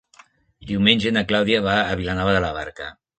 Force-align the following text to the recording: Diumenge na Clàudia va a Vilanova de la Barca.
Diumenge 0.71 1.11
na 1.17 1.23
Clàudia 1.31 1.59
va 1.67 1.75
a 1.91 1.99
Vilanova 2.01 2.33
de 2.37 2.41
la 2.47 2.51
Barca. 2.57 2.89